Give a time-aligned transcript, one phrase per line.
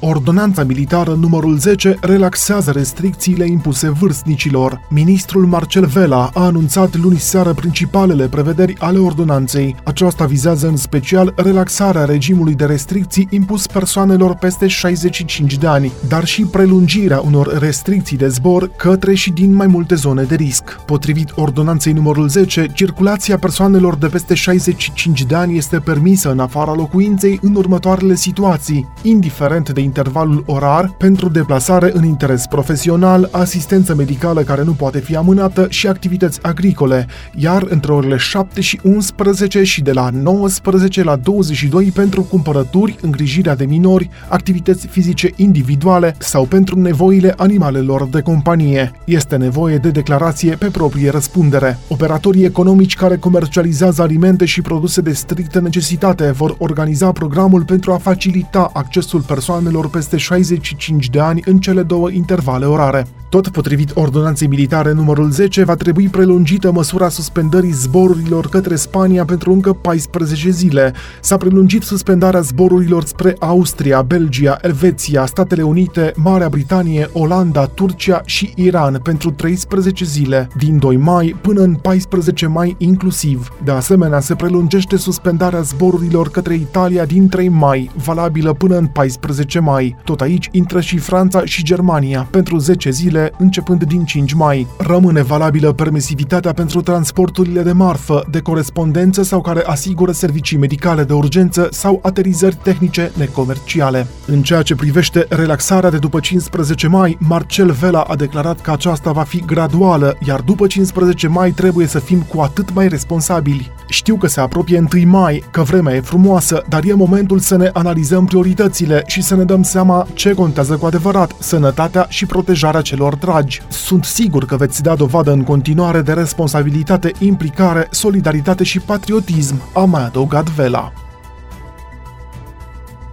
[0.00, 4.80] Ordonanța militară numărul 10 relaxează restricțiile impuse vârstnicilor.
[4.90, 9.76] Ministrul Marcel Vela a anunțat luni seară principalele prevederi ale ordonanței.
[9.84, 16.24] Aceasta vizează în special relaxarea regimului de restricții impus persoanelor peste 65 de ani, dar
[16.24, 20.80] și prelungirea unor restricții de zbor către și din mai multe zone de risc.
[20.84, 26.74] Potrivit ordonanței numărul 10, circulația persoanelor de peste 65 de ani este permisă în afara
[26.74, 34.42] locuinței în următoarele situații, indiferent de intervalul orar pentru deplasare în interes profesional, asistență medicală
[34.42, 39.82] care nu poate fi amânată și activități agricole, iar între orele 7 și 11 și
[39.82, 46.78] de la 19 la 22 pentru cumpărături, îngrijirea de minori, activități fizice individuale sau pentru
[46.78, 48.92] nevoile animalelor de companie.
[49.04, 51.78] Este nevoie de declarație pe proprie răspundere.
[51.88, 57.96] Operatorii economici care comercializează alimente și produse de strictă necesitate vor organiza programul pentru a
[57.96, 63.06] facilita accesul persoanelor persoanelor peste 65 de ani în cele două intervale orare.
[63.28, 69.52] Tot potrivit ordonanței militare numărul 10, va trebui prelungită măsura suspendării zborurilor către Spania pentru
[69.52, 70.92] încă 14 zile.
[71.20, 78.52] S-a prelungit suspendarea zborurilor spre Austria, Belgia, Elveția, Statele Unite, Marea Britanie, Olanda, Turcia și
[78.56, 83.48] Iran pentru 13 zile, din 2 mai până în 14 mai inclusiv.
[83.64, 89.58] De asemenea, se prelungește suspendarea zborurilor către Italia din 3 mai, valabilă până în 14
[89.58, 89.67] mai.
[90.04, 94.66] Tot aici intră și Franța și Germania pentru 10 zile începând din 5 mai.
[94.78, 101.12] Rămâne valabilă permisivitatea pentru transporturile de marfă, de corespondență sau care asigură servicii medicale de
[101.12, 104.06] urgență sau aterizări tehnice necomerciale.
[104.26, 109.12] În ceea ce privește relaxarea de după 15 mai, Marcel Vela a declarat că aceasta
[109.12, 113.70] va fi graduală, iar după 15 mai trebuie să fim cu atât mai responsabili.
[113.88, 117.70] Știu că se apropie 1 mai, că vremea e frumoasă, dar e momentul să ne
[117.72, 123.14] analizăm prioritățile și să ne dăm seama ce contează cu adevărat, sănătatea și protejarea celor
[123.14, 123.62] dragi.
[123.68, 129.84] Sunt sigur că veți da dovadă în continuare de responsabilitate, implicare, solidaritate și patriotism, a
[129.84, 130.92] mai adăugat Vela.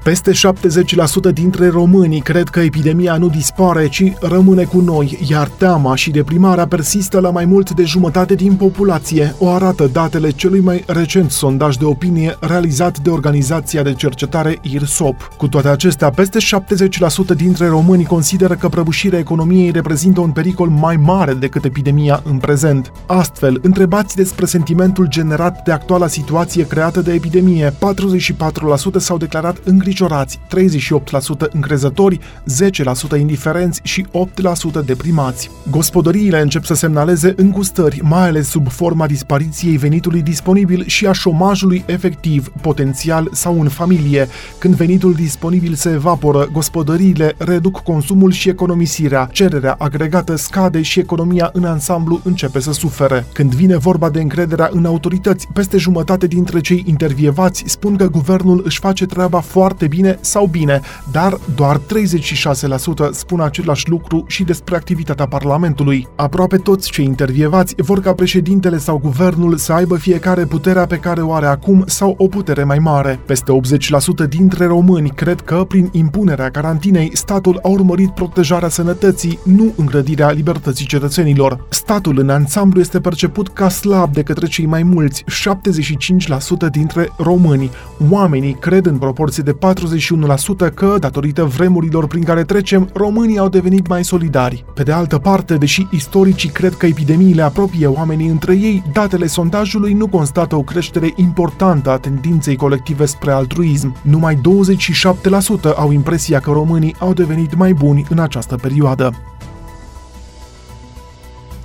[0.06, 5.96] Peste 70% dintre românii cred că epidemia nu dispare, ci rămâne cu noi, iar teama
[5.96, 10.84] și deprimarea persistă la mai mult de jumătate din populație, o arată datele celui mai
[10.88, 15.32] recent sondaj de opinie realizat de organizația de cercetare IRSOP.
[15.38, 16.38] Cu toate acestea, peste
[17.34, 22.38] 70% dintre români consideră că prăbușirea economiei reprezintă un pericol mai mare decât epidemia în
[22.38, 22.92] prezent.
[23.06, 27.76] Astfel, întrebați despre sentimentul generat de actuala situație creată de epidemie, 44%
[28.98, 30.40] s-au declarat îngrijorați îngrijorați,
[31.48, 32.20] 38% încrezători,
[33.16, 34.06] 10% indiferenți și
[34.82, 35.50] 8% deprimați.
[35.70, 41.84] Gospodăriile încep să semnaleze îngustări, mai ales sub forma dispariției venitului disponibil și a șomajului
[41.86, 44.28] efectiv, potențial sau în familie.
[44.58, 51.50] Când venitul disponibil se evaporă, gospodăriile reduc consumul și economisirea, cererea agregată scade și economia
[51.54, 53.26] în ansamblu începe să sufere.
[53.34, 58.62] Când vine vorba de încrederea în autorități, peste jumătate dintre cei intervievați spun că guvernul
[58.66, 60.82] își face treaba foarte foarte bine sau bine,
[61.12, 61.82] dar doar 36%
[63.12, 66.08] spun același lucru și despre activitatea Parlamentului.
[66.16, 71.22] Aproape toți cei intervievați vor ca președintele sau guvernul să aibă fiecare puterea pe care
[71.22, 73.20] o are acum sau o putere mai mare.
[73.26, 73.60] Peste
[74.26, 80.32] 80% dintre români cred că, prin impunerea carantinei, statul a urmărit protejarea sănătății, nu îngrădirea
[80.32, 81.66] libertății cetățenilor.
[81.70, 87.70] Statul în ansamblu este perceput ca slab de către cei mai mulți, 75% dintre români.
[88.10, 89.54] Oamenii cred în proporție de
[90.70, 94.66] 41% că, datorită vremurilor prin care trecem, românii au devenit mai solidari.
[94.74, 99.94] Pe de altă parte, deși istoricii cred că epidemiile apropie oamenii între ei, datele sondajului
[99.94, 103.96] nu constată o creștere importantă a tendinței colective spre altruism.
[104.02, 104.40] Numai 27%
[105.76, 109.14] au impresia că românii au devenit mai buni în această perioadă.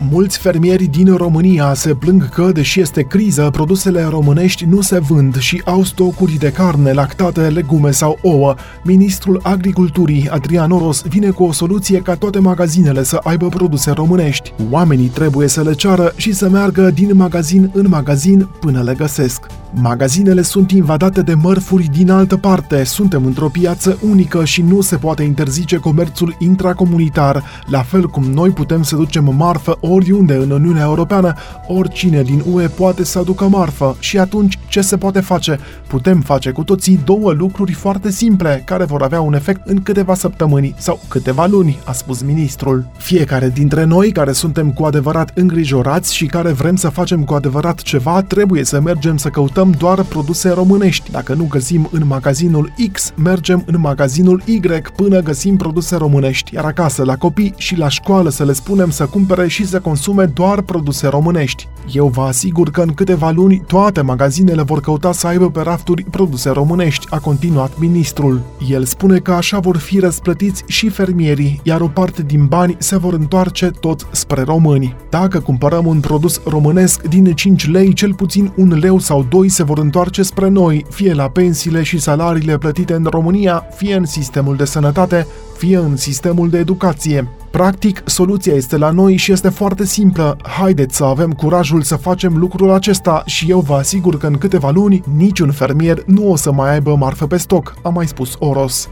[0.08, 5.38] Mulți fermieri din România se plâng că, deși este criză, produsele românești nu se vând
[5.38, 8.54] și au stocuri de carne, lactate, legume sau ouă.
[8.82, 14.52] Ministrul Agriculturii, Adrian Oros, vine cu o soluție ca toate magazinele să aibă produse românești.
[14.70, 19.46] Oamenii trebuie să le ceară și să meargă din magazin în magazin până le găsesc.
[19.74, 24.96] Magazinele sunt invadate de mărfuri din altă parte, suntem într-o piață unică și nu se
[24.96, 30.82] poate interzice comerțul intracomunitar, la fel cum noi putem să ducem marfă oriunde în Uniunea
[30.82, 31.34] Europeană,
[31.66, 35.58] oricine din UE poate să aducă marfă și atunci ce se poate face?
[35.86, 40.14] Putem face cu toții două lucruri foarte simple, care vor avea un efect în câteva
[40.14, 42.86] săptămâni sau câteva luni, a spus ministrul.
[42.98, 47.80] Fiecare dintre noi care suntem cu adevărat îngrijorați și care vrem să facem cu adevărat
[47.80, 51.10] ceva, trebuie să mergem să căutăm doar produse românești.
[51.10, 54.60] Dacă nu găsim în magazinul X, mergem în magazinul Y
[54.96, 59.06] până găsim produse românești, iar acasă, la copii și la școală să le spunem să
[59.06, 61.68] cumpere și să consume doar produse românești.
[61.92, 66.02] Eu vă asigur că în câteva luni toate magazinele vor căuta să aibă pe rafturi
[66.02, 68.42] produse românești, a continuat ministrul.
[68.68, 72.98] El spune că așa vor fi răsplătiți și fermierii, iar o parte din bani se
[72.98, 74.96] vor întoarce tot spre români.
[75.10, 79.62] Dacă cumpărăm un produs românesc din 5 lei, cel puțin un leu sau 2 se
[79.62, 84.56] vor întoarce spre noi, fie la pensiile și salariile plătite în România, fie în sistemul
[84.56, 85.26] de sănătate,
[85.56, 87.28] fie în sistemul de educație.
[87.50, 90.36] Practic, soluția este la noi și este foarte simplă.
[90.42, 94.70] Haideți să avem curajul să facem lucrul acesta și eu vă asigur că în câteva
[94.70, 98.88] luni niciun fermier nu o să mai aibă marfă pe stoc, a mai spus Oros.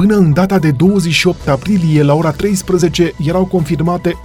[0.00, 4.18] Până în data de 28 aprilie, la ora 13, erau confirmate 11.616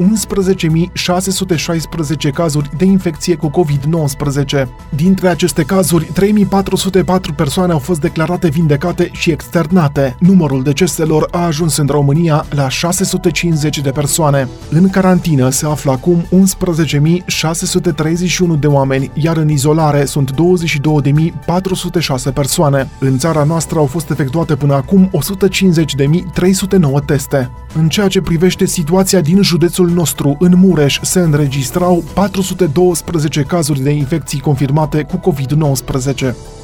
[2.34, 4.68] cazuri de infecție cu COVID-19.
[4.90, 6.12] Dintre aceste cazuri, 3.404
[7.36, 10.16] persoane au fost declarate vindecate și externate.
[10.20, 14.48] Numărul deceselor a ajuns în România la 650 de persoane.
[14.70, 16.28] În carantină se află acum 11.631
[18.60, 20.38] de oameni, iar în izolare sunt 22.406
[22.34, 22.90] persoane.
[23.00, 27.52] În țara noastră au fost efectuate până acum 150 50.309 teste.
[27.76, 33.90] În ceea ce privește situația din județul nostru, în Mureș se înregistrau 412 cazuri de
[33.90, 36.55] infecții confirmate cu COVID-19.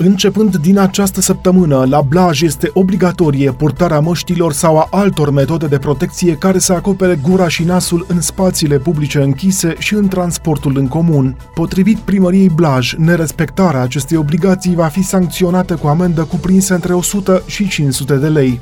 [0.00, 5.78] Începând din această săptămână, la Blaj este obligatorie purtarea măștilor sau a altor metode de
[5.78, 10.88] protecție care să acopere gura și nasul în spațiile publice închise și în transportul în
[10.88, 11.36] comun.
[11.54, 17.68] Potrivit primăriei Blaj, nerespectarea acestei obligații va fi sancționată cu amendă cuprinsă între 100 și
[17.68, 18.60] 500 de lei.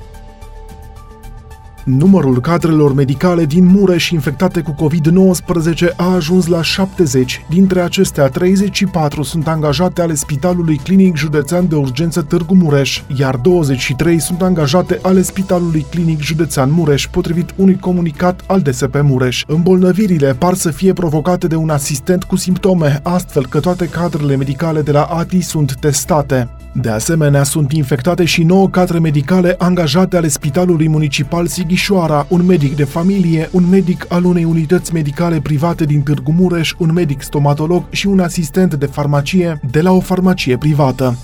[1.86, 7.44] Numărul cadrelor medicale din Mureș infectate cu COVID-19 a ajuns la 70.
[7.48, 14.18] Dintre acestea, 34 sunt angajate ale Spitalului Clinic Județean de Urgență Târgu Mureș, iar 23
[14.18, 19.44] sunt angajate ale Spitalului Clinic Județean Mureș, potrivit unui comunicat al DSP Mureș.
[19.46, 24.82] Îmbolnăvirile par să fie provocate de un asistent cu simptome, astfel că toate cadrele medicale
[24.82, 26.48] de la ATI sunt testate.
[26.80, 31.46] De asemenea, sunt infectate și nouă cadre medicale angajate ale Spitalului Municipal
[31.76, 36.74] Sighișoara, un medic de familie, un medic al unei unități medicale private din Târgu Mureș,
[36.78, 41.16] un medic stomatolog și un asistent de farmacie de la o farmacie privată.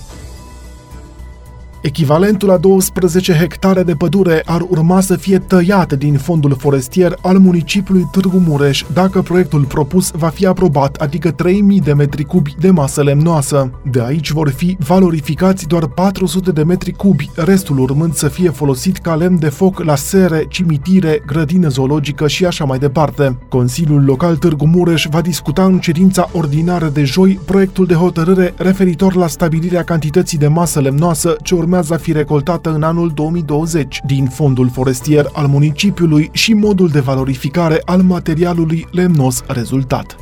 [1.83, 7.37] Echivalentul a 12 hectare de pădure ar urma să fie tăiate din fondul forestier al
[7.37, 12.69] municipiului Târgu Mureș dacă proiectul propus va fi aprobat, adică 3000 de metri cubi de
[12.69, 13.71] masă lemnoasă.
[13.91, 18.97] De aici vor fi valorificați doar 400 de metri cubi, restul urmând să fie folosit
[18.97, 23.37] ca lemn de foc la sere, cimitire, grădină zoologică și așa mai departe.
[23.49, 29.15] Consiliul Local Târgu Mureș va discuta în ședința ordinară de joi proiectul de hotărâre referitor
[29.15, 33.99] la stabilirea cantității de masă lemnoasă ce urmează urmează a fi recoltată în anul 2020
[34.05, 40.15] din fondul forestier al municipiului și modul de valorificare al materialului lemnos rezultat.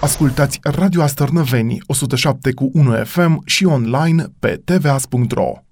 [0.00, 5.67] Ascultați Radio Astărnăveni 107 cu 1 FM și online pe tvas.ro.